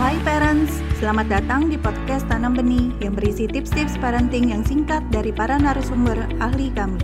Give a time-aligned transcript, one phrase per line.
[0.00, 5.36] Hai parents, selamat datang di podcast Tanam Benih yang berisi tips-tips parenting yang singkat dari
[5.36, 6.96] para narasumber ahli kami.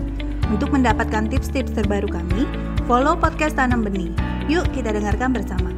[0.49, 2.49] Untuk mendapatkan tips-tips terbaru kami,
[2.89, 4.09] follow podcast Tanam Benih.
[4.49, 5.69] Yuk kita dengarkan bersama.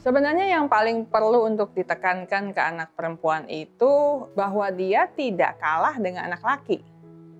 [0.00, 6.32] Sebenarnya yang paling perlu untuk ditekankan ke anak perempuan itu bahwa dia tidak kalah dengan
[6.32, 6.93] anak laki.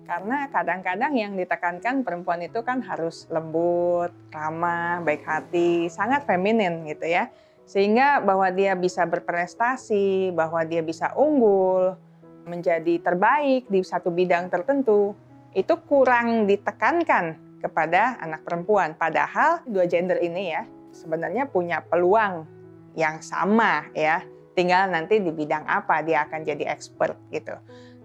[0.05, 7.09] Karena kadang-kadang yang ditekankan perempuan itu kan harus lembut, ramah, baik hati, sangat feminin gitu
[7.09, 7.33] ya.
[7.65, 11.97] Sehingga bahwa dia bisa berprestasi, bahwa dia bisa unggul,
[12.45, 15.17] menjadi terbaik di satu bidang tertentu,
[15.57, 18.93] itu kurang ditekankan kepada anak perempuan.
[18.93, 22.45] Padahal dua gender ini ya sebenarnya punya peluang
[22.93, 24.23] yang sama ya.
[24.55, 27.53] Tinggal nanti di bidang apa dia akan jadi expert gitu.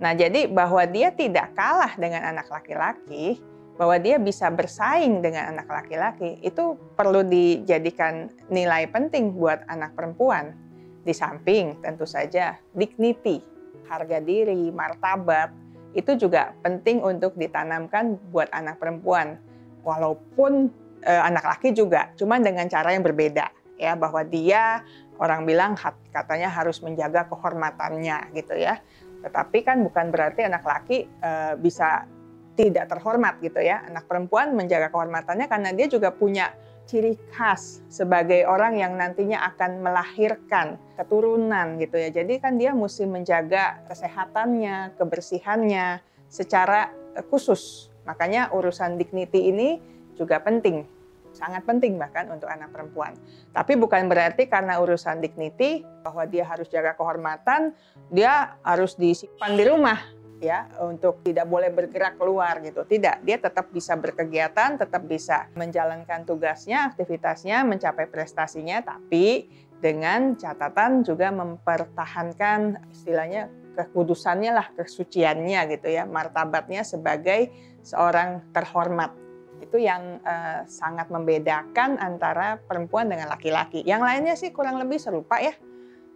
[0.02, 3.38] Nah, jadi bahwa dia tidak kalah dengan anak laki-laki,
[3.78, 10.56] bahwa dia bisa bersaing dengan anak laki-laki, itu perlu dijadikan nilai penting buat anak perempuan.
[11.00, 13.40] Di samping tentu saja dignity,
[13.88, 15.54] harga diri, martabat,
[15.94, 19.38] itu juga penting untuk ditanamkan buat anak perempuan.
[19.86, 20.68] Walaupun
[21.06, 23.48] eh, anak laki juga, cuma dengan cara yang berbeda
[23.80, 24.84] ya bahwa dia
[25.20, 25.76] orang bilang
[26.10, 28.80] katanya harus menjaga kehormatannya gitu ya.
[29.20, 32.08] Tetapi kan bukan berarti anak laki e, bisa
[32.56, 33.84] tidak terhormat gitu ya.
[33.84, 36.56] Anak perempuan menjaga kehormatannya karena dia juga punya
[36.88, 42.08] ciri khas sebagai orang yang nantinya akan melahirkan keturunan gitu ya.
[42.10, 46.00] Jadi kan dia mesti menjaga kesehatannya, kebersihannya
[46.32, 47.92] secara eh, khusus.
[48.08, 49.76] Makanya urusan dignity ini
[50.16, 50.99] juga penting
[51.32, 53.14] sangat penting bahkan untuk anak perempuan.
[53.54, 57.74] Tapi bukan berarti karena urusan dignity bahwa dia harus jaga kehormatan,
[58.10, 59.98] dia harus disimpan di rumah
[60.40, 62.82] ya untuk tidak boleh bergerak keluar gitu.
[62.82, 69.46] Tidak, dia tetap bisa berkegiatan, tetap bisa menjalankan tugasnya, aktivitasnya, mencapai prestasinya, tapi
[69.80, 79.12] dengan catatan juga mempertahankan istilahnya kekudusannya lah, kesuciannya gitu ya, martabatnya sebagai seorang terhormat
[79.60, 83.84] itu yang uh, sangat membedakan antara perempuan dengan laki-laki.
[83.84, 85.52] Yang lainnya sih kurang lebih serupa ya.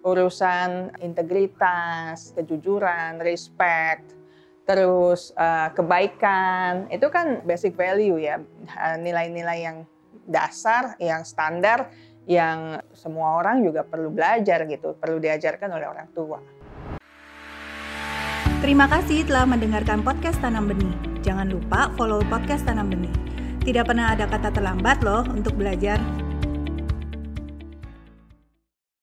[0.05, 4.13] Urusan integritas, kejujuran, respect,
[4.65, 9.79] terus uh, kebaikan, itu kan basic value ya, eh, nilai-nilai yang
[10.25, 11.93] dasar, yang standar,
[12.25, 16.41] yang semua orang juga perlu belajar gitu, perlu diajarkan oleh orang tua.
[18.65, 20.97] Terima kasih telah mendengarkan podcast Tanam Benih.
[21.21, 23.34] Jangan lupa follow podcast Tanam Benih.
[23.65, 26.24] Tidak pernah ada kata terlambat loh untuk belajar.